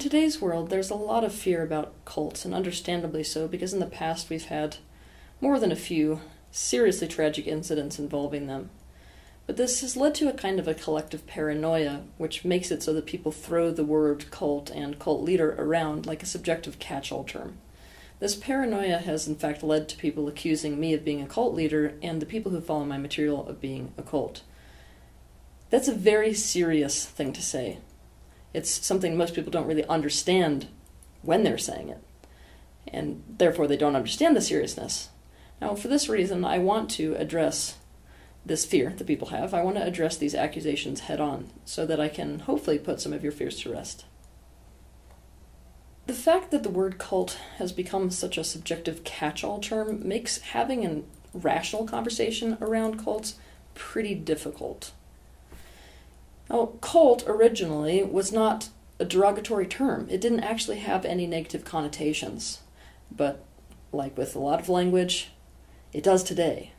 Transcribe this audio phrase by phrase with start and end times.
[0.00, 3.86] today's world, there's a lot of fear about cults, and understandably so, because in the
[3.86, 4.78] past we've had
[5.40, 8.70] more than a few seriously tragic incidents involving them.
[9.46, 12.92] But this has led to a kind of a collective paranoia, which makes it so
[12.94, 17.24] that people throw the word cult and cult leader around like a subjective catch all
[17.24, 17.58] term.
[18.20, 21.94] This paranoia has in fact led to people accusing me of being a cult leader
[22.02, 24.42] and the people who follow my material of being a cult.
[25.70, 27.78] That's a very serious thing to say.
[28.52, 30.68] It's something most people don't really understand
[31.22, 32.02] when they're saying it,
[32.88, 35.10] and therefore they don't understand the seriousness.
[35.60, 37.76] Now, for this reason, I want to address
[38.44, 39.52] this fear that people have.
[39.52, 43.12] I want to address these accusations head on so that I can hopefully put some
[43.12, 44.06] of your fears to rest.
[46.06, 50.38] The fact that the word cult has become such a subjective catch all term makes
[50.38, 53.36] having a rational conversation around cults
[53.74, 54.92] pretty difficult.
[56.50, 62.60] Now, cult originally was not a derogatory term, it didn't actually have any negative connotations.
[63.10, 63.44] But,
[63.92, 65.30] like with a lot of language,
[65.92, 66.72] it does today.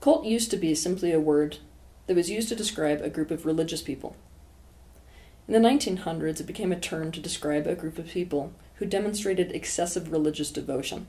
[0.00, 1.58] Cult used to be simply a word
[2.06, 4.16] that was used to describe a group of religious people.
[5.48, 9.52] In the 1900s, it became a term to describe a group of people who demonstrated
[9.52, 11.06] excessive religious devotion.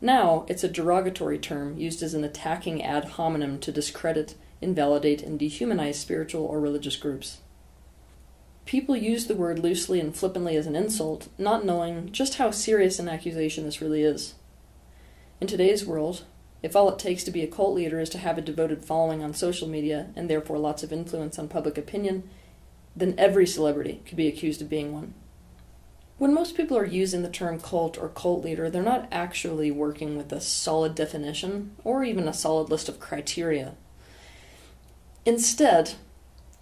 [0.00, 5.38] Now, it's a derogatory term used as an attacking ad hominem to discredit, invalidate, and
[5.38, 7.38] dehumanize spiritual or religious groups.
[8.64, 12.98] People use the word loosely and flippantly as an insult, not knowing just how serious
[12.98, 14.34] an accusation this really is.
[15.40, 16.24] In today's world,
[16.62, 19.22] if all it takes to be a cult leader is to have a devoted following
[19.22, 22.28] on social media and therefore lots of influence on public opinion,
[22.96, 25.14] then every celebrity could be accused of being one.
[26.18, 30.16] When most people are using the term cult or cult leader, they're not actually working
[30.16, 33.76] with a solid definition or even a solid list of criteria.
[35.24, 35.94] Instead,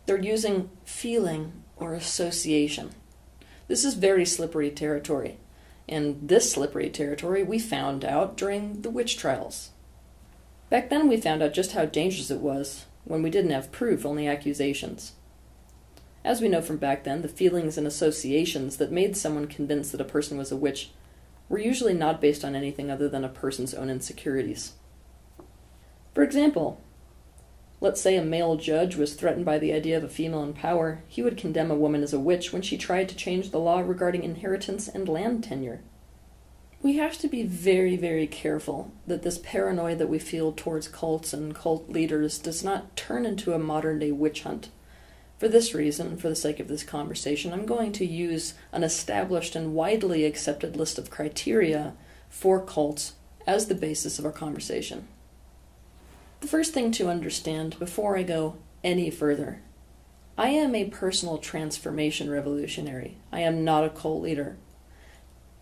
[0.06, 2.90] they're using feeling or association.
[3.68, 5.38] This is very slippery territory,
[5.88, 9.70] and this slippery territory we found out during the witch trials.
[10.70, 14.04] Back then, we found out just how dangerous it was when we didn't have proof,
[14.04, 15.12] only accusations.
[16.24, 20.00] As we know from back then, the feelings and associations that made someone convinced that
[20.00, 20.90] a person was a witch
[21.48, 24.72] were usually not based on anything other than a person's own insecurities.
[26.14, 26.80] For example,
[27.80, 31.02] let's say a male judge was threatened by the idea of a female in power,
[31.08, 33.80] he would condemn a woman as a witch when she tried to change the law
[33.80, 35.80] regarding inheritance and land tenure.
[36.82, 41.32] We have to be very, very careful that this paranoia that we feel towards cults
[41.32, 44.68] and cult leaders does not turn into a modern day witch hunt
[45.38, 49.54] for this reason, for the sake of this conversation, I'm going to use an established
[49.54, 51.92] and widely accepted list of criteria
[52.30, 53.14] for cults
[53.46, 55.08] as the basis of our conversation.
[56.40, 59.62] The first thing to understand before I go any further
[60.38, 63.16] I am a personal transformation revolutionary.
[63.32, 64.58] I am not a cult leader.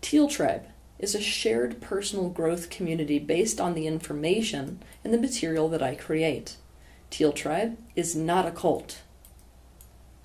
[0.01, 0.65] Teal Tribe
[0.99, 5.95] is a shared personal growth community based on the information and the material that I
[5.95, 6.57] create.
[7.09, 9.01] Teal Tribe is not a cult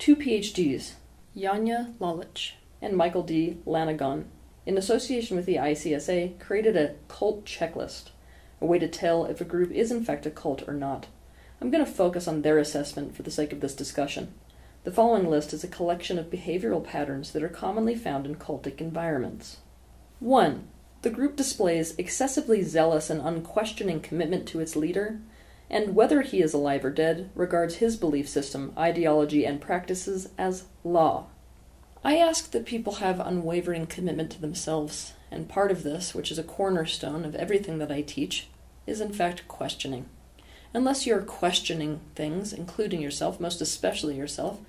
[0.01, 0.93] two PhDs,
[1.37, 3.59] Janja Lalich and Michael D.
[3.67, 4.23] Langone,
[4.65, 8.09] in association with the ICSA, created a cult checklist,
[8.61, 11.07] a way to tell if a group is in fact a cult or not.
[11.59, 14.33] I'm going to focus on their assessment for the sake of this discussion.
[14.83, 18.79] The following list is a collection of behavioral patterns that are commonly found in cultic
[18.79, 19.57] environments.
[20.19, 20.67] 1.
[21.01, 25.19] The group displays excessively zealous and unquestioning commitment to its leader
[25.71, 30.65] and whether he is alive or dead, regards his belief system, ideology, and practices as
[30.83, 31.27] law.
[32.03, 36.37] I ask that people have unwavering commitment to themselves, and part of this, which is
[36.37, 38.47] a cornerstone of everything that I teach,
[38.85, 40.05] is in fact questioning.
[40.73, 44.59] Unless you're questioning things, including yourself, most especially yourself,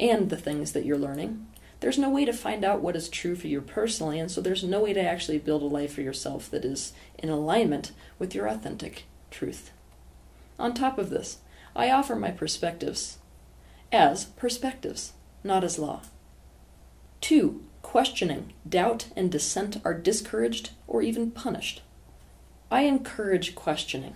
[0.00, 1.46] and the things that you're learning,
[1.80, 4.64] there's no way to find out what is true for you personally, and so there's
[4.64, 8.46] no way to actually build a life for yourself that is in alignment with your
[8.46, 9.70] authentic truth.
[10.58, 11.38] On top of this,
[11.76, 13.18] I offer my perspectives
[13.92, 15.12] as perspectives,
[15.42, 16.02] not as law.
[17.20, 17.62] 2.
[17.82, 21.82] Questioning, doubt, and dissent are discouraged or even punished.
[22.74, 24.14] I encourage questioning.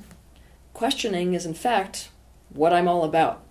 [0.75, 2.11] Questioning is, in fact,
[2.49, 3.45] what I'm all about.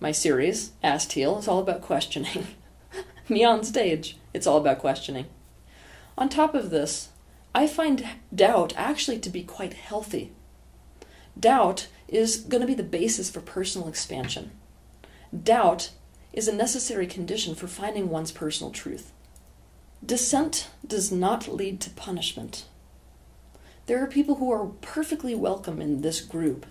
[0.00, 2.46] My series, Ask Teal, is all about questioning.
[3.28, 5.26] Me on stage, it's all about questioning.
[6.16, 7.10] On top of this,
[7.54, 10.32] I find doubt actually to be quite healthy
[11.38, 14.52] Doubt is going to be the basis for personal expansion.
[15.42, 15.90] Doubt
[16.32, 19.12] is a necessary condition for finding one's personal truth.
[20.04, 22.64] Dissent does not lead to punishment.
[23.86, 26.66] There are people who are perfectly welcome in this group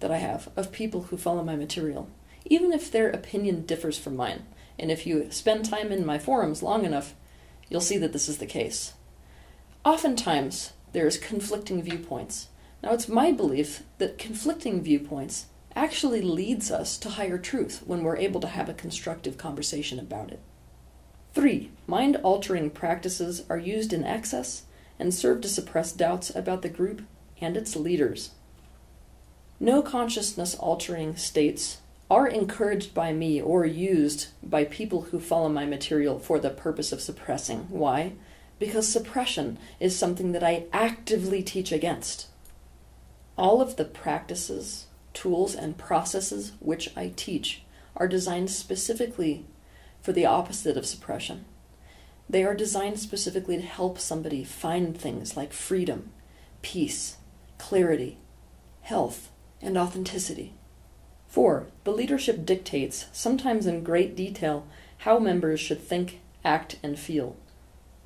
[0.00, 2.10] that I have of people who follow my material,
[2.44, 4.44] even if their opinion differs from mine.
[4.78, 7.14] And if you spend time in my forums long enough,
[7.70, 8.92] you'll see that this is the case.
[9.82, 12.48] Oftentimes, there's conflicting viewpoints.
[12.82, 18.18] Now, it's my belief that conflicting viewpoints actually leads us to higher truth when we're
[18.18, 20.40] able to have a constructive conversation about it.
[21.32, 21.70] 3.
[21.86, 24.64] Mind altering practices are used in excess
[24.98, 27.02] and serve to suppress doubts about the group
[27.40, 28.30] and its leaders.
[29.60, 31.78] No consciousness altering states
[32.10, 36.92] are encouraged by me or used by people who follow my material for the purpose
[36.92, 37.66] of suppressing.
[37.68, 38.12] Why?
[38.58, 42.28] Because suppression is something that I actively teach against.
[43.36, 47.62] All of the practices, tools, and processes which I teach
[47.96, 49.44] are designed specifically
[50.00, 51.44] for the opposite of suppression.
[52.30, 56.10] They are designed specifically to help somebody find things like freedom,
[56.60, 57.16] peace,
[57.56, 58.18] clarity,
[58.82, 59.30] health,
[59.62, 60.54] and authenticity.
[61.28, 61.66] 4.
[61.84, 64.66] The leadership dictates, sometimes in great detail,
[64.98, 67.36] how members should think, act, and feel.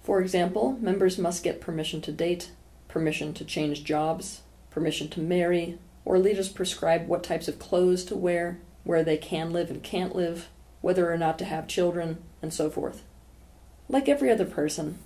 [0.03, 2.51] For example, members must get permission to date,
[2.89, 8.17] permission to change jobs, permission to marry, or leaders prescribe what types of clothes to
[8.17, 10.49] wear, where they can live and can't live,
[10.81, 13.05] whether or not to have children, and so forth.
[13.89, 14.99] Like every other person,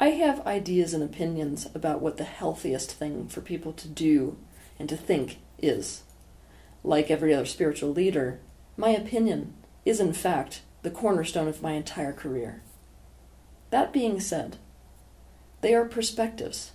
[0.00, 4.36] I have ideas and opinions about what the healthiest thing for people to do
[4.78, 6.02] and to think is.
[6.84, 8.40] Like every other spiritual leader,
[8.76, 9.54] my opinion
[9.84, 12.62] is in fact the cornerstone of my entire career.
[13.70, 14.56] That being said,
[15.60, 16.72] they are perspectives.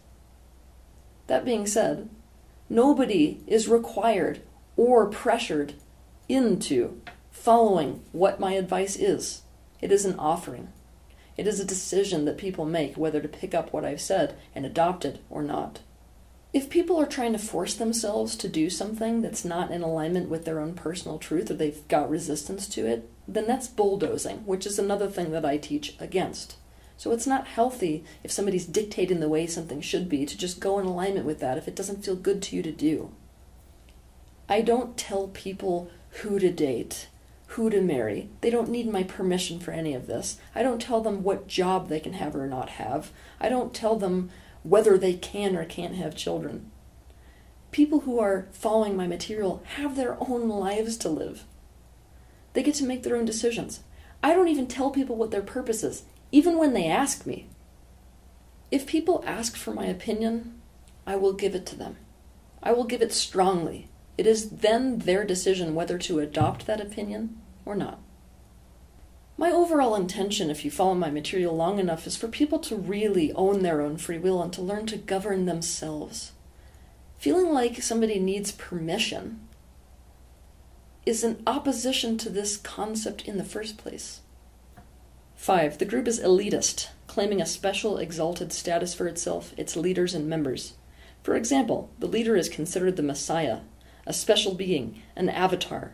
[1.28, 2.10] That being said,
[2.70, 4.42] nobody is required
[4.76, 5.76] or pressured
[6.28, 7.02] into
[7.32, 9.44] following what my advice is.
[9.82, 10.70] It is an offering.
[11.38, 14.66] It is a decision that people make whether to pick up what I've said and
[14.66, 15.80] adopt it or not.
[16.54, 20.46] If people are trying to force themselves to do something that's not in alignment with
[20.46, 24.78] their own personal truth or they've got resistance to it, then that's bulldozing, which is
[24.78, 26.58] another thing that I teach against.
[26.96, 30.78] So it's not healthy if somebody's dictating the way something should be to just go
[30.78, 33.12] in alignment with that if it doesn't feel good to you to do.
[34.48, 35.90] I don't tell people
[36.22, 37.08] who to date
[37.54, 38.30] who to marry.
[38.42, 40.40] They don't need my permission for any of this.
[40.56, 43.12] I don't tell them what job they can have or not have.
[43.40, 44.32] I don't tell them
[44.64, 46.72] whether they can or can't have children.
[47.72, 51.44] People who are following my material have their own lives to live.
[52.54, 53.82] They get to make their own decisions.
[54.24, 57.48] I don't even tell people what their purpose is, even when they ask me.
[58.72, 60.60] If people ask for my opinion,
[61.06, 61.98] I will give it to them.
[62.64, 63.90] I will give it strongly.
[64.18, 68.00] It is then their decision whether to adopt that opinion or not.
[69.36, 73.34] My overall intention, if you follow my material long enough, is for people to really
[73.34, 76.34] own their own free will and to learn to govern themselves.
[77.18, 79.48] Feeling like somebody needs permission
[81.06, 84.22] is in opposition to this concept in the first place.
[85.36, 85.78] 5.
[85.78, 90.74] The group is elitist, claiming a special exalted status for itself, its leaders, and members.
[91.22, 93.60] For example, the leader is considered the Messiah,
[94.06, 95.94] a special being, an avatar,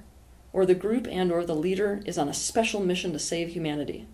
[0.53, 4.07] or the group and or the leader is on a special mission to save humanity.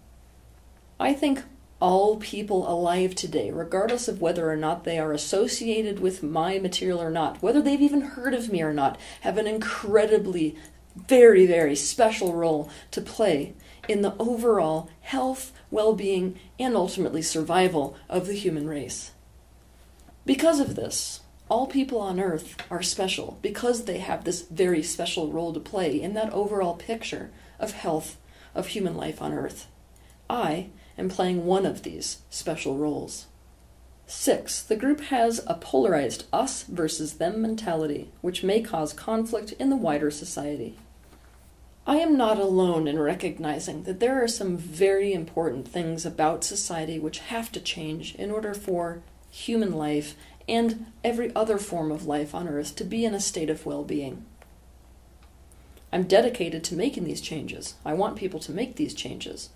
[0.99, 1.43] I think
[1.81, 7.01] all people alive today, regardless of whether or not they are associated with my material
[7.01, 10.55] or not, whether they've even heard of me or not, have an incredibly,
[10.95, 13.53] very, very special role to play
[13.87, 19.11] in the overall health, well being, and ultimately survival of the human race.
[20.25, 25.31] Because of this, all people on earth are special because they have this very special
[25.31, 28.17] role to play in that overall picture of health
[28.55, 29.67] of human life on earth.
[30.29, 33.27] I am playing one of these special roles.
[34.07, 39.69] Six, the group has a polarized us versus them mentality, which may cause conflict in
[39.69, 40.77] the wider society.
[41.87, 46.97] I am not alone in recognizing that there are some very important things about society
[46.97, 50.15] which have to change in order for human life
[50.47, 53.83] and every other form of life on earth to be in a state of well
[53.83, 54.25] being.
[55.91, 57.75] I'm dedicated to making these changes.
[57.85, 59.49] I want people to make these changes.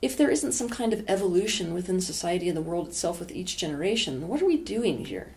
[0.00, 3.56] If there isn't some kind of evolution within society and the world itself with each
[3.56, 5.34] generation, what are we doing here?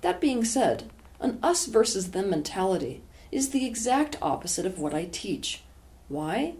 [0.00, 0.90] That being said,
[1.20, 5.62] an us versus them mentality is the exact opposite of what I teach.
[6.08, 6.54] Why?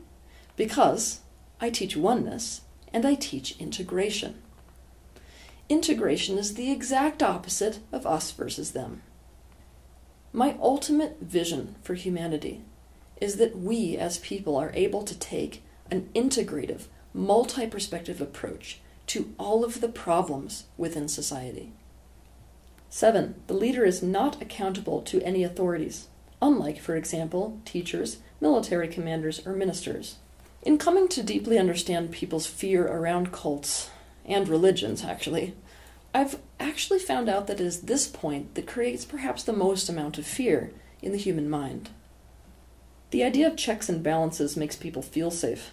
[0.57, 1.21] Because
[1.61, 2.61] I teach oneness
[2.93, 4.41] and I teach integration.
[5.69, 9.03] Integration is the exact opposite of us versus them.
[10.33, 12.63] My ultimate vision for humanity
[13.21, 19.35] is that we as people are able to take an integrative, multi perspective approach to
[19.39, 21.73] all of the problems within society.
[22.89, 23.35] 7.
[23.47, 26.09] The leader is not accountable to any authorities,
[26.41, 30.17] unlike, for example, teachers, military commanders, or ministers.
[30.63, 33.91] In coming to deeply understand people's fear around cults,
[34.29, 35.55] and religions actually,
[36.15, 40.19] I've actually found out that it is this point that creates perhaps the most amount
[40.19, 41.91] of fear in the human mind.
[43.11, 45.71] The idea of checks and balances makes people feel safe.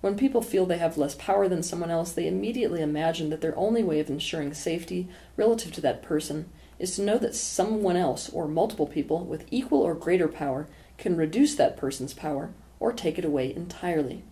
[0.00, 3.56] When people feel they have less power than someone else, they immediately imagine that their
[3.56, 6.48] only way of ensuring safety relative to that person
[6.78, 10.66] is to know that someone else or multiple people with equal or greater power
[10.98, 14.24] can reduce that person's power or take it away entirely.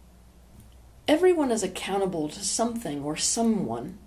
[1.10, 3.98] Everyone is accountable to something or someone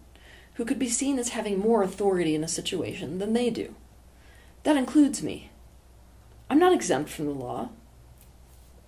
[0.53, 3.75] who could be seen as having more authority in a situation than they do.
[4.63, 5.51] That includes me.
[6.49, 7.71] I'm not exempt from the law.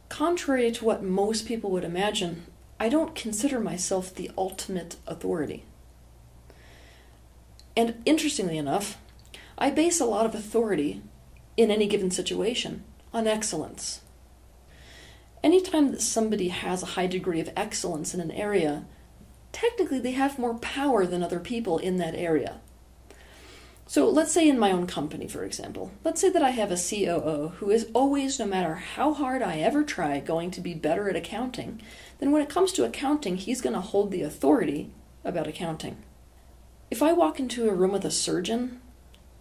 [0.08, 2.46] Contrary to what most people would imagine,
[2.80, 5.66] I don't consider myself the ultimate authority.
[7.76, 8.98] And interestingly enough,
[9.58, 11.02] I base a lot of authority
[11.58, 14.00] in any given situation on excellence.
[15.46, 18.84] Anytime that somebody has a high degree of excellence in an area,
[19.52, 22.62] technically they have more power than other people in that area.
[23.86, 26.75] So let's say in my own company, for example, let's say that I have a
[26.75, 31.12] COO who is always, no matter how hard I ever try, going to be better
[31.12, 31.80] at accounting,
[32.18, 34.90] then when it comes to accounting, he's going to hold the authority
[35.24, 35.98] about accounting.
[36.90, 38.82] If I walk into a room with a surgeon,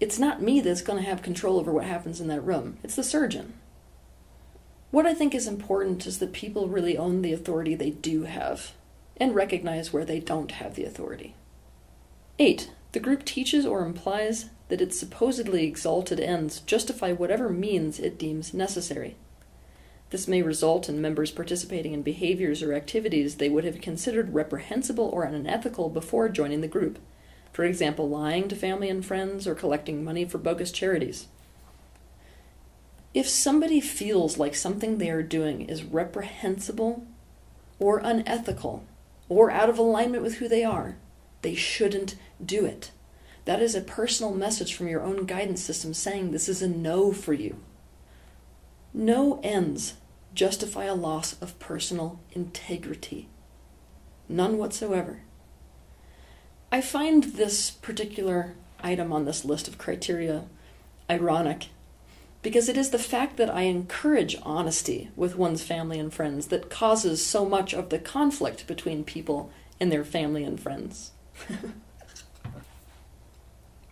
[0.00, 2.96] it's not me that's going to have control over what happens in that room, it's
[2.96, 3.54] the surgeon.
[4.94, 8.74] What I think is important is that people really own the authority they do have
[9.16, 11.34] and recognize where they don't have the authority.
[12.38, 12.70] 8.
[12.92, 18.54] The group teaches or implies that its supposedly exalted ends justify whatever means it deems
[18.54, 19.16] necessary.
[20.10, 25.08] This may result in members participating in behaviors or activities they would have considered reprehensible
[25.12, 27.00] or unethical before joining the group.
[27.52, 31.26] For example, lying to family and friends or collecting money for bogus charities.
[33.14, 37.06] If somebody feels like something they are doing is reprehensible
[37.78, 38.84] or unethical
[39.28, 40.96] or out of alignment with who they are,
[41.42, 42.90] they shouldn't do it.
[43.44, 47.12] That is a personal message from your own guidance system saying this is a no
[47.12, 47.60] for you.
[48.92, 49.94] No ends
[50.34, 53.28] justify a loss of personal integrity.
[54.28, 55.20] None whatsoever.
[56.72, 60.44] I find this particular item on this list of criteria
[61.08, 61.66] ironic
[62.44, 66.70] because it is the fact that I encourage honesty with one's family and friends that
[66.70, 71.10] causes so much of the conflict between people and their family and friends.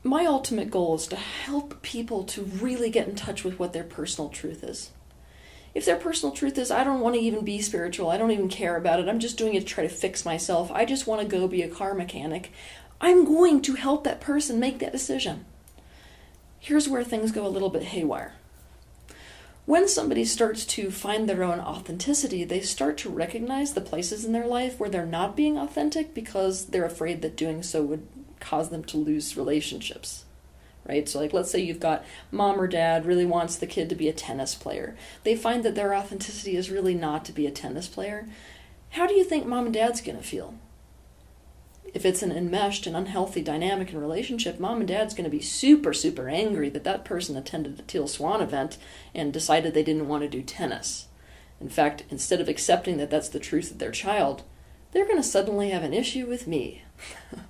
[0.05, 3.83] My ultimate goal is to help people to really get in touch with what their
[3.83, 4.93] personal truth is
[5.75, 8.49] if their personal truth is, I don't want to even be spiritual, I don't even
[8.49, 11.23] care about it, I'm just doing it to try to fix myself, I just want
[11.23, 12.53] to go be a car mechanic,
[13.01, 15.47] I'm going to help that person make that decision.
[16.59, 18.35] Here's where things go a little bit haywire.
[19.73, 24.33] When somebody starts to find their own authenticity, they start to recognize the places in
[24.33, 28.07] their life where they're not being authentic because they're afraid that doing so would
[28.39, 30.27] cause them to lose relationships
[30.87, 31.09] right?
[31.09, 34.11] So, like, let's say you've got mom or dad really wants the kid to be
[34.11, 34.95] a tennis player.
[35.23, 38.29] They find that their authenticity is really not to be a tennis player.
[38.91, 40.55] How do you think mom and dad's going to feel?
[41.95, 45.43] If it's an enmeshed and unhealthy dynamic in relationship, mom and dad's going to be
[45.43, 48.79] super, super angry that that person attended a Teal Swan event
[49.15, 51.09] and decided they didn't want to do tennis.
[51.61, 54.43] In fact, instead of accepting that that's the truth of their child,
[54.93, 56.83] they're going to suddenly have an issue with me.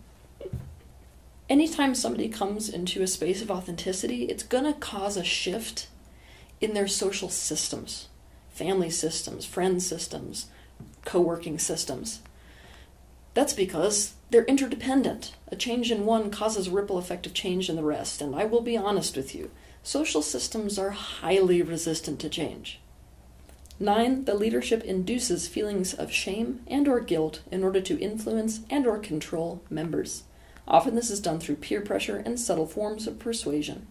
[1.53, 5.87] anytime somebody comes into a space of authenticity, it's going to cause a shift
[6.63, 8.09] in their social systems,
[8.51, 10.47] family systems, friend systems,
[11.05, 12.23] co working systems.
[13.35, 15.35] That's because they're interdependent.
[15.49, 18.45] A change in one causes a ripple effect of change in the rest, and I
[18.45, 19.51] will be honest with you
[19.85, 22.81] social systems are highly resistant to change.
[23.79, 28.87] 9 the leadership induces feelings of shame and or guilt in order to influence and
[28.87, 30.25] or control members
[30.67, 33.87] Often this is done through peer pressure and subtle forms of persuasion.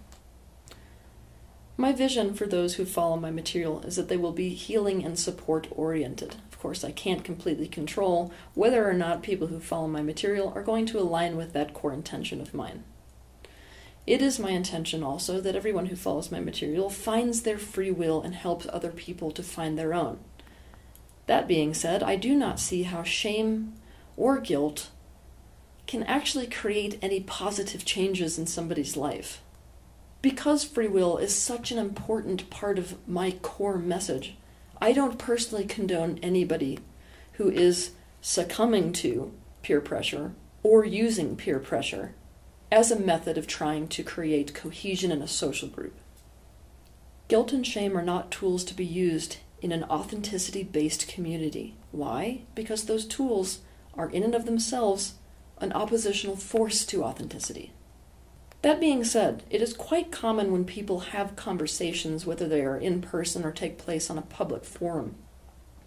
[1.78, 5.18] My vision for those who follow my material is that they will be healing and
[5.18, 6.36] support oriented.
[6.62, 10.86] Course, I can't completely control whether or not people who follow my material are going
[10.86, 12.84] to align with that core intention of mine.
[14.06, 18.22] It is my intention also that everyone who follows my material finds their free will
[18.22, 20.20] and helps other people to find their own.
[21.26, 23.74] That being said, I do not see how shame
[24.16, 24.92] or guilt
[25.88, 29.42] can actually create any positive changes in somebody's life.
[30.22, 34.36] Because free will is such an important part of my core message,
[34.82, 36.80] I don't personally condone anybody
[37.34, 40.34] who is succumbing to peer pressure
[40.64, 42.16] or using peer pressure
[42.72, 45.94] as a method of trying to create cohesion in a social group.
[47.28, 51.76] Guilt and shame are not tools to be used in an authenticity based community.
[51.92, 52.42] Why?
[52.56, 53.60] Because those tools
[53.94, 55.14] are in and of themselves
[55.60, 57.72] an oppositional force to authenticity.
[58.62, 63.02] That being said, it is quite common when people have conversations, whether they are in
[63.02, 65.16] person or take place on a public forum,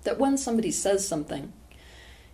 [0.03, 1.53] that when somebody says something,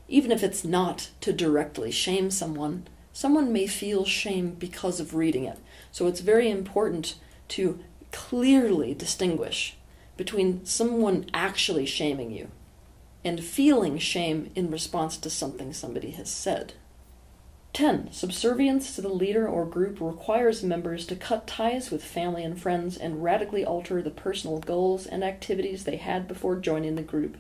[0.09, 5.44] even if it's not to directly shame someone, someone may feel shame because of reading
[5.44, 5.59] it.
[5.92, 7.16] So it's very important
[7.49, 7.78] to
[8.11, 9.76] clearly distinguish
[10.16, 12.50] between someone actually shaming you
[13.25, 16.73] and feeling shame in response to something somebody has said.
[17.73, 18.11] 10.
[18.11, 22.97] Subservience to the leader or group requires members to cut ties with family and friends
[22.97, 27.37] and radically alter the personal goals and activities they had before joining the group.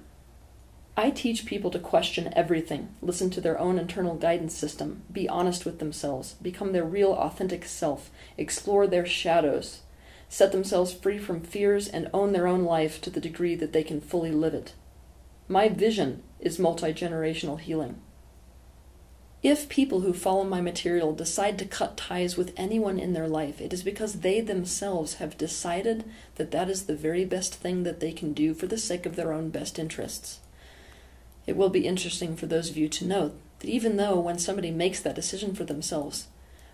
[0.96, 5.64] I teach people to question everything, listen to their own internal guidance system, be honest
[5.64, 9.80] with themselves, become their real authentic self, explore their shadows,
[10.28, 13.82] set themselves free from fears, and own their own life to the degree that they
[13.82, 14.74] can fully live it.
[15.48, 18.00] My vision is multi generational healing.
[19.42, 23.58] If people who follow my material decide to cut ties with anyone in their life,
[23.60, 26.04] it is because they themselves have decided
[26.34, 29.16] that that is the very best thing that they can do for the sake of
[29.16, 30.40] their own best interests.
[31.46, 34.70] It will be interesting for those of you to know that even though when somebody
[34.70, 36.26] makes that decision for themselves,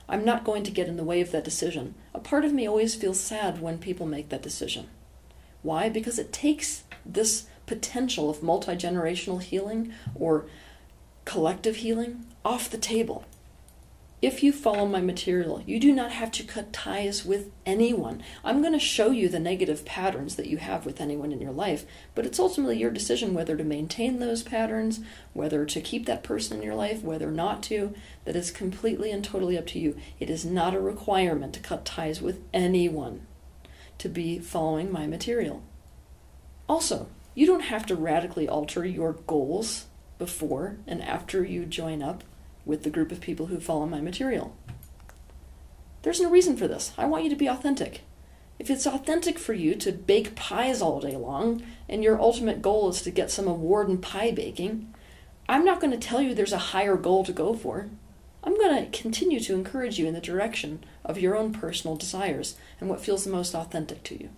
[0.09, 1.95] I'm not going to get in the way of that decision.
[2.15, 4.89] A part of me always feels sad when people make that decision.
[5.63, 5.89] Why?
[5.89, 10.47] Because it takes this potential of multi generational healing or
[11.27, 13.27] collective healing off the table.
[14.23, 18.23] If you follow my material, you do not have to cut ties with anyone.
[18.43, 21.53] I'm going to show you the negative patterns that you have with anyone in your
[21.53, 25.01] life, but it's ultimately your decision whether to maintain those patterns,
[25.35, 27.93] whether to keep that person in your life, whether not to.
[28.25, 29.97] That is completely and totally up to you.
[30.19, 33.27] It is not a requirement to cut ties with anyone
[33.99, 35.63] to be following my material.
[36.69, 39.86] Also, you don't have to radically alter your goals
[40.19, 42.25] before and after you join up
[42.65, 44.57] with the group of people who follow my material.
[46.03, 46.93] There's no reason for this.
[46.97, 48.03] I want you to be authentic.
[48.59, 52.89] If it's authentic for you to bake pies all day long and your ultimate goal
[52.89, 54.93] is to get some award in pie baking,
[55.49, 57.89] I'm not going to tell you there's a higher goal to go for.
[58.43, 62.57] I'm going to continue to encourage you in the direction of your own personal desires
[62.81, 64.31] and what feels the most authentic to you.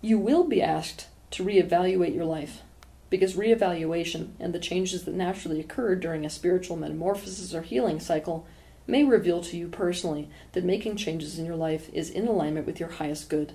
[0.00, 2.62] You will be asked to reevaluate your life.
[3.10, 8.46] Because reevaluation and the changes that naturally occur during a spiritual metamorphosis or healing cycle
[8.86, 12.80] may reveal to you personally that making changes in your life is in alignment with
[12.80, 13.52] your highest good.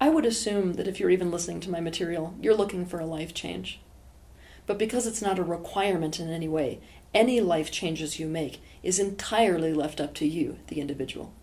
[0.00, 3.06] I would assume that if you're even listening to my material, you're looking for a
[3.06, 3.80] life change.
[4.66, 6.80] But because it's not a requirement in any way,
[7.12, 11.34] any life changes you make is entirely left up to you, the individual.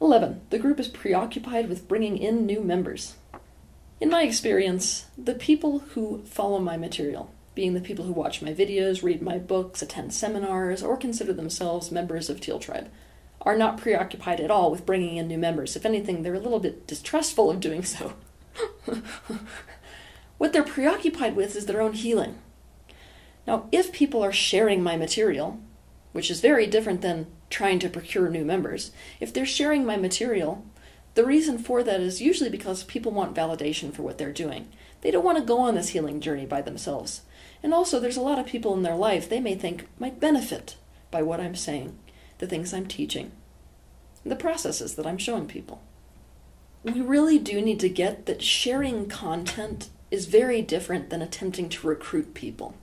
[0.00, 0.42] 11.
[0.50, 3.16] The group is preoccupied with bringing in new members.
[4.00, 8.52] In my experience, the people who follow my material, being the people who watch my
[8.52, 12.90] videos, read my books, attend seminars, or consider themselves members of Teal Tribe,
[13.42, 15.76] are not preoccupied at all with bringing in new members.
[15.76, 18.14] If anything, they're a little bit distrustful of doing so.
[20.38, 22.38] what they're preoccupied with is their own healing.
[23.46, 25.60] Now, if people are sharing my material,
[26.12, 30.64] which is very different than trying to procure new members, if they're sharing my material,
[31.14, 34.68] the reason for that is usually because people want validation for what they're doing.
[35.00, 37.22] They don't want to go on this healing journey by themselves.
[37.62, 40.76] And also, there's a lot of people in their life they may think might benefit
[41.10, 41.96] by what I'm saying,
[42.38, 43.32] the things I'm teaching,
[44.24, 45.82] the processes that I'm showing people.
[46.82, 51.86] We really do need to get that sharing content is very different than attempting to
[51.86, 52.74] recruit people.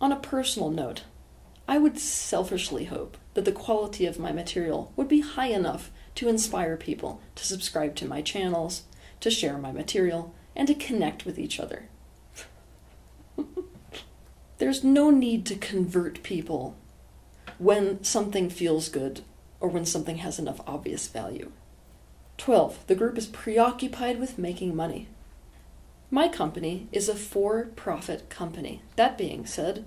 [0.00, 1.02] On a personal note,
[1.66, 6.28] I would selfishly hope that the quality of my material would be high enough to
[6.28, 8.82] inspire people to subscribe to my channels,
[9.20, 11.88] to share my material, and to connect with each other.
[14.58, 16.76] There's no need to convert people
[17.58, 19.22] when something feels good
[19.60, 21.50] or when something has enough obvious value.
[22.38, 22.86] 12.
[22.86, 25.08] The group is preoccupied with making money.
[26.10, 28.82] My company is a for profit company.
[28.96, 29.84] That being said,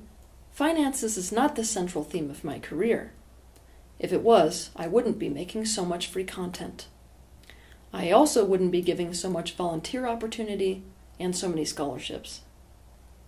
[0.52, 3.14] finances is not the central theme of my career.
[4.00, 6.88] If it was, I wouldn't be making so much free content.
[7.92, 10.84] I also wouldn't be giving so much volunteer opportunity
[11.20, 12.42] and so many scholarships.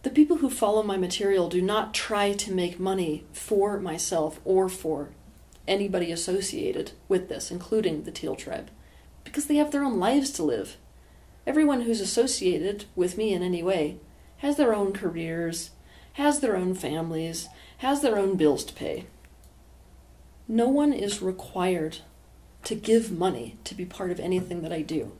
[0.04, 4.70] The people who follow my material do not try to make money for myself or
[4.70, 5.10] for
[5.68, 8.70] anybody associated with this, including the Teal Tribe,
[9.24, 10.78] because they have their own lives to live.
[11.46, 13.98] Everyone who's associated with me in any way
[14.38, 15.72] has their own careers,
[16.14, 19.06] has their own families, has their own bills to pay.
[20.52, 22.00] No one is required
[22.64, 25.12] to give money to be part of anything that I do.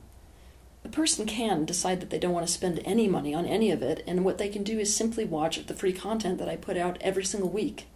[0.84, 3.80] A person can decide that they don't want to spend any money on any of
[3.80, 6.76] it, and what they can do is simply watch the free content that I put
[6.76, 7.86] out every single week.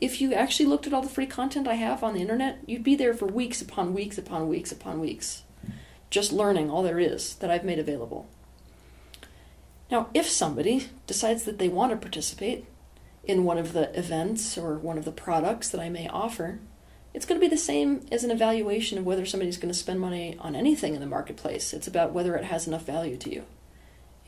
[0.00, 2.84] If you actually looked at all the free content I have on the internet, you'd
[2.84, 5.42] be there for weeks upon weeks upon weeks upon weeks,
[6.08, 8.28] just learning all there is that I've made available.
[9.90, 12.66] Now, if somebody decides that they want to participate
[13.30, 16.58] in one of the events or one of the products that I may offer,
[17.14, 20.00] it's going to be the same as an evaluation of whether somebody's going to spend
[20.00, 21.72] money on anything in the marketplace.
[21.72, 23.44] It's about whether it has enough value to you.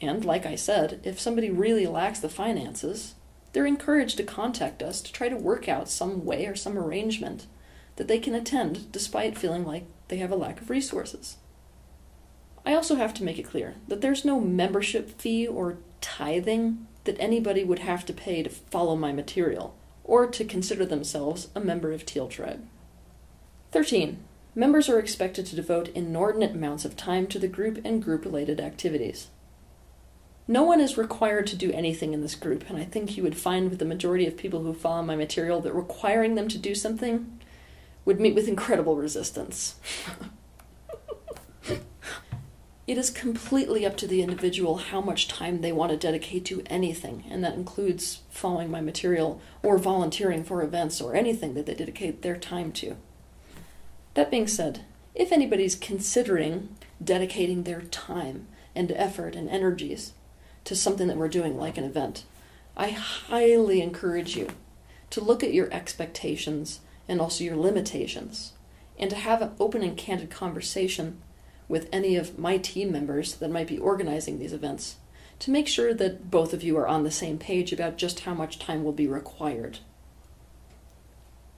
[0.01, 3.15] And like I said, if somebody really lacks the finances,
[3.53, 7.47] they're encouraged to contact us to try to work out some way or some arrangement
[7.97, 11.37] that they can attend despite feeling like they have a lack of resources.
[12.65, 17.19] I also have to make it clear that there's no membership fee or tithing that
[17.19, 21.93] anybody would have to pay to follow my material or to consider themselves a member
[21.93, 22.67] of Teal Tribe.
[23.71, 24.19] 13.
[24.55, 28.61] Members are expected to devote inordinate amounts of time to the group and group related
[28.61, 29.29] activities.
[30.47, 33.37] No one is required to do anything in this group, and I think you would
[33.37, 36.75] find with the majority of people who follow my material that requiring them to do
[36.75, 37.41] something
[38.05, 39.77] would meet with incredible resistance.
[42.87, 46.63] it is completely up to the individual how much time they want to dedicate to
[46.67, 51.75] anything, and that includes following my material or volunteering for events or anything that they
[51.75, 52.97] dedicate their time to.
[54.15, 60.13] That being said, if anybody's considering dedicating their time and effort and energies
[60.65, 62.25] to something that we're doing, like an event,
[62.77, 64.49] I highly encourage you
[65.11, 68.55] to look at your expectations and also your limitations,
[68.99, 71.21] and to have an open and candid conversation
[71.69, 74.97] with any of my team members that might be organizing these events
[75.39, 78.35] to make sure that both of you are on the same page about just how
[78.35, 79.79] much time will be required.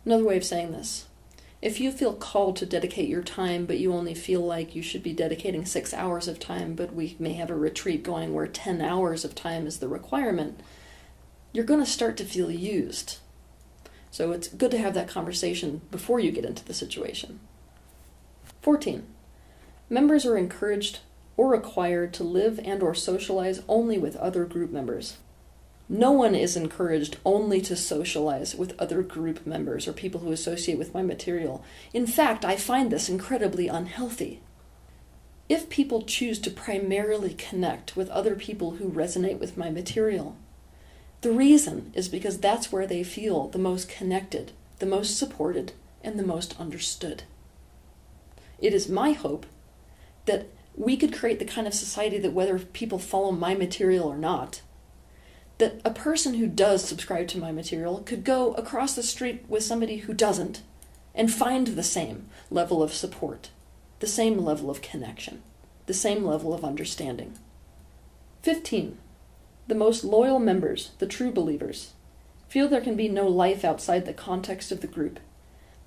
[0.05, 1.07] Another way of saying this
[1.65, 5.03] if you feel called to dedicate your time, but you only feel like you should
[5.03, 8.83] be dedicating six hours of time, but we may have a retreat going where 10
[8.83, 10.61] hours of time is the requirement,
[11.55, 13.17] you're going to start to feel used.
[14.11, 17.41] So it's good to have that conversation before you get into the situation.
[18.61, 19.07] 14.
[19.91, 21.01] Members are encouraged
[21.37, 25.19] or required to live and or socialize only with other group members.
[25.89, 30.79] No one is encouraged only to socialize with other group members or people who associate
[30.79, 31.63] with my material.
[31.93, 34.41] In fact, I find this incredibly unhealthy.
[35.47, 40.37] If people choose to primarily connect with other people who resonate with my material,
[41.21, 46.19] the reason is because that's where they feel the most connected, the most supported, and
[46.19, 47.25] the most understood.
[48.59, 49.45] It is my hope
[50.27, 54.17] that we could create the kind of society that whether people follow my material or
[54.17, 54.63] not,
[55.59, 59.63] that a person who does subscribe to my material could go across the street with
[59.63, 60.63] somebody who doesn't
[61.15, 63.51] and find the same level of support,
[64.01, 65.43] the same level of connection,
[65.87, 67.39] the same level of understanding.
[68.43, 68.99] 15.
[69.69, 71.93] The most loyal members, the true believers,
[72.49, 75.21] feel there can be no life outside the context of the group.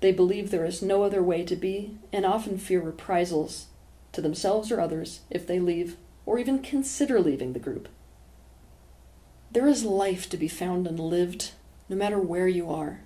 [0.00, 3.67] They believe there is no other way to be and often fear reprisals
[4.12, 7.88] to themselves or others if they leave or even consider leaving the group.
[9.50, 11.52] There is life to be found and lived
[11.88, 13.00] no matter where you are,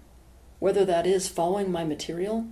[0.58, 2.46] whether that is following my material,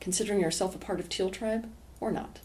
[0.00, 1.68] considering yourself a part of Teal Tribe,
[2.00, 2.40] or not.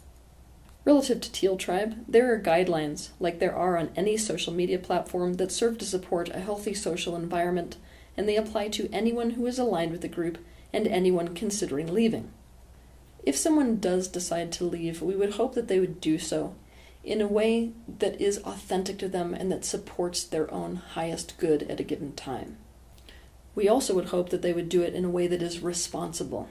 [0.84, 5.34] Relative to Teal Tribe, there are guidelines, like there are on any social media platform,
[5.34, 7.76] that serve to support a healthy social environment,
[8.16, 10.38] and they apply to anyone who is aligned with the group
[10.72, 12.30] and anyone considering leaving.
[13.26, 16.54] If someone does decide to leave, we would hope that they would do so
[17.02, 21.64] in a way that is authentic to them and that supports their own highest good
[21.64, 22.56] at a given time.
[23.56, 26.48] We also would hope that they would do it in a way that is responsible,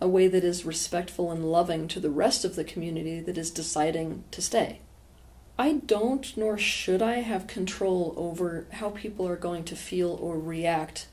[0.00, 3.50] a way that is respectful and loving to the rest of the community that is
[3.50, 4.80] deciding to stay.
[5.58, 10.38] I don't nor should I have control over how people are going to feel or
[10.38, 11.08] react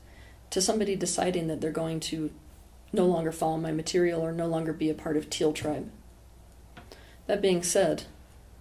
[0.50, 2.30] to somebody deciding that they're going to
[2.94, 5.90] no longer follow my material or no longer be a part of Teal Tribe.
[7.26, 8.04] That being said,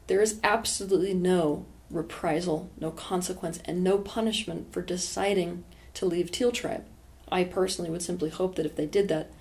[0.07, 6.51] there is absolutely no reprisal, no consequence, and no punishment for deciding to leave Teal
[6.51, 6.85] Tribe.
[7.31, 9.31] I personally would simply hope that if they did that,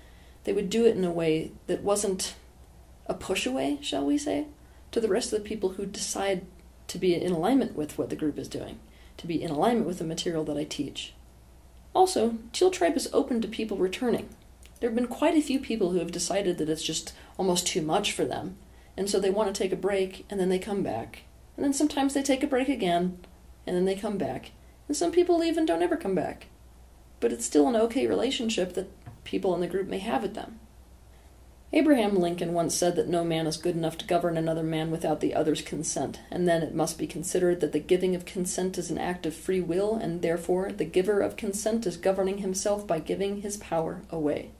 [0.43, 2.35] they would do it in a way that wasn't
[3.07, 4.47] a push away, shall we say,
[4.91, 6.45] to the rest of the people who decide
[6.87, 8.79] to be in alignment with what the group is doing,
[9.17, 11.13] to be in alignment with the material that I teach.
[11.93, 14.29] Also, Teal Tribe is open to people returning.
[14.83, 17.81] There have been quite a few people who have decided that it's just almost too
[17.81, 18.57] much for them
[18.97, 21.21] and so they want to take a break and then they come back.
[21.55, 23.17] And then sometimes they take a break again
[23.65, 24.51] and then they come back.
[24.89, 26.47] And some people leave and don't ever come back.
[27.21, 28.91] But it's still an okay relationship that
[29.23, 30.59] people in the group may have with them.
[31.71, 35.21] Abraham Lincoln once said that no man is good enough to govern another man without
[35.21, 38.91] the other's consent, and then it must be considered that the giving of consent is
[38.91, 42.99] an act of free will, and therefore the giver of consent is governing himself by
[42.99, 44.51] giving his power away.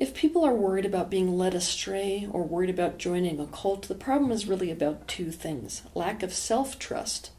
[0.00, 3.94] If people are worried about being led astray or worried about joining a cult, the
[3.94, 7.30] problem is really about two things lack of self trust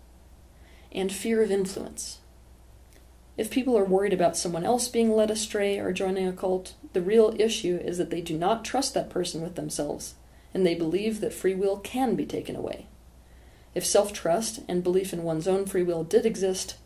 [0.91, 2.19] and fear of influence.
[3.37, 7.01] If people are worried about someone else being led astray or joining a cult, the
[7.01, 10.15] real issue is that they do not trust that person with themselves,
[10.53, 12.87] and they believe that free will can be taken away.
[13.73, 16.77] If self trust and belief in one's own free will did exist,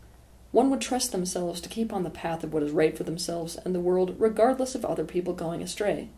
[0.52, 3.56] one would trust themselves to keep on the path of what is right for themselves
[3.56, 6.08] and the world, regardless of other people going astray.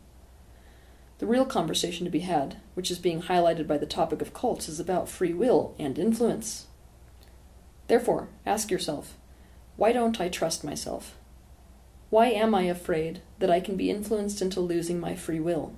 [1.18, 4.68] The real conversation to be had, which is being highlighted by the topic of cults,
[4.68, 6.66] is about free will and influence.
[7.88, 9.16] Therefore, ask yourself
[9.76, 11.16] why don't I trust myself?
[12.10, 15.74] Why am I afraid that I can be influenced into losing my free will?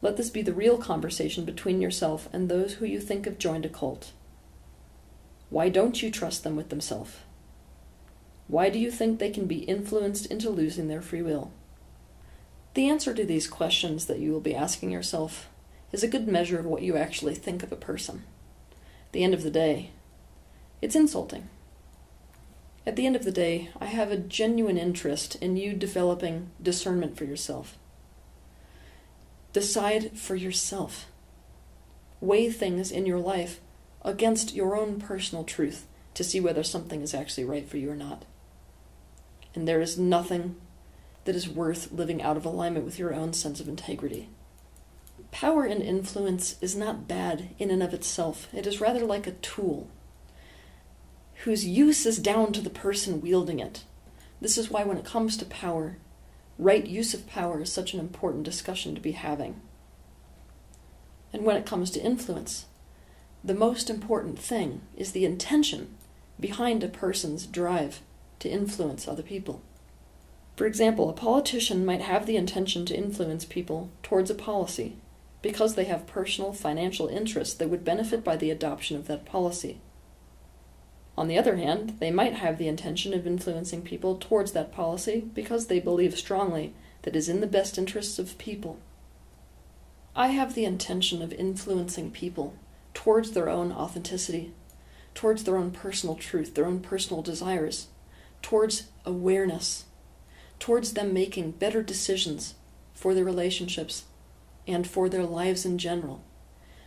[0.00, 3.66] Let this be the real conversation between yourself and those who you think have joined
[3.66, 4.12] a cult.
[5.50, 7.16] Why don't you trust them with themselves?
[8.48, 11.52] Why do you think they can be influenced into losing their free will?
[12.74, 15.48] The answer to these questions that you will be asking yourself
[15.92, 18.24] is a good measure of what you actually think of a person.
[19.06, 19.90] At the end of the day,
[20.80, 21.48] it's insulting.
[22.86, 27.16] At the end of the day, I have a genuine interest in you developing discernment
[27.16, 27.76] for yourself.
[29.52, 31.06] Decide for yourself.
[32.20, 33.60] Weigh things in your life
[34.02, 37.96] against your own personal truth to see whether something is actually right for you or
[37.96, 38.24] not.
[39.54, 40.56] And there is nothing
[41.24, 44.28] that is worth living out of alignment with your own sense of integrity.
[45.30, 49.32] Power and influence is not bad in and of itself, it is rather like a
[49.32, 49.88] tool
[51.44, 53.84] whose use is down to the person wielding it.
[54.40, 55.98] This is why, when it comes to power,
[56.58, 59.60] right use of power is such an important discussion to be having.
[61.32, 62.66] And when it comes to influence,
[63.44, 65.94] the most important thing is the intention
[66.40, 68.00] behind a person's drive
[68.40, 69.62] to influence other people.
[70.56, 74.96] For example, a politician might have the intention to influence people towards a policy
[75.40, 79.80] because they have personal financial interests that would benefit by the adoption of that policy.
[81.16, 85.28] On the other hand, they might have the intention of influencing people towards that policy
[85.32, 88.78] because they believe strongly that it is in the best interests of people.
[90.14, 92.54] I have the intention of influencing people
[92.94, 94.52] towards their own authenticity,
[95.14, 97.88] towards their own personal truth, their own personal desires,
[98.42, 99.84] towards awareness,
[100.58, 102.54] towards them making better decisions
[102.94, 104.04] for their relationships
[104.66, 106.22] and for their lives in general,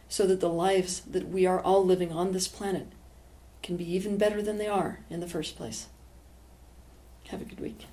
[0.07, 2.87] so that the lives that we are all living on this planet
[3.63, 5.87] can be even better than they are in the first place.
[7.29, 7.85] Have a good week.